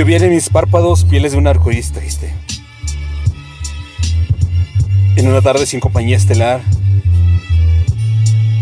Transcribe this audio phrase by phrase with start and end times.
[0.00, 2.32] Llovían en mis párpados pieles de un arcoíris triste.
[5.14, 6.62] En una tarde sin compañía estelar.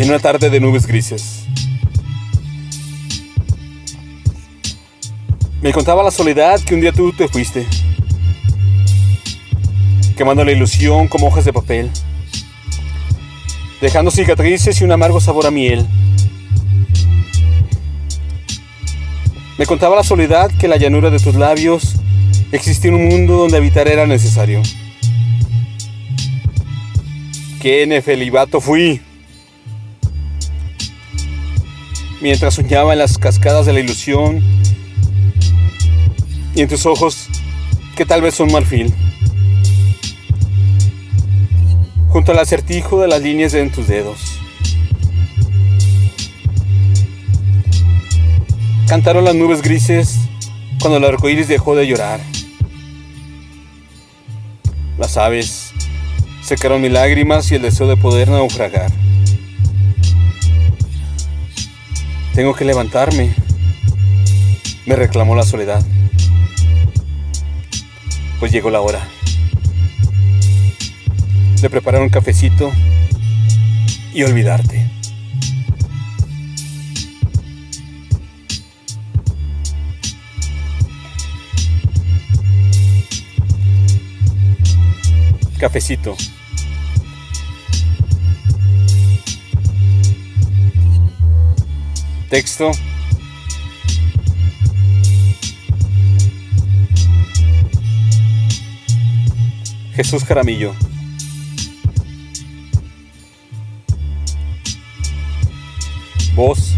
[0.00, 1.45] En una tarde de nubes grises.
[5.62, 7.68] Me contaba la soledad que un día tú te fuiste.
[10.16, 11.88] Quemando la ilusión como hojas de papel.
[13.80, 15.86] Dejando cicatrices y un amargo sabor a miel.
[19.58, 21.96] Me contaba la soledad que la llanura de tus labios
[22.52, 24.62] existía un mundo donde habitar era necesario.
[27.60, 29.02] ¡Qué nefelibato fui!
[32.20, 34.40] Mientras soñaba en las cascadas de la ilusión
[36.54, 37.26] y en tus ojos
[37.96, 38.95] que tal vez son marfil.
[42.10, 44.38] Junto al acertijo de las líneas en tus dedos.
[48.88, 50.16] Cantaron las nubes grises
[50.80, 52.20] cuando el arco iris dejó de llorar.
[54.98, 55.74] Las aves
[56.42, 58.90] secaron mis lágrimas y el deseo de poder naufragar.
[62.32, 63.34] Tengo que levantarme,
[64.86, 65.84] me reclamó la soledad.
[68.41, 69.06] Pues llegó la hora.
[71.60, 72.72] De preparar un cafecito
[74.14, 74.88] y olvidarte.
[85.59, 86.16] Cafecito.
[92.31, 92.70] Texto.
[99.97, 100.75] Jesús Jaramillo.
[106.34, 106.76] Voz.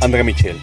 [0.00, 0.58] Andrea Michel.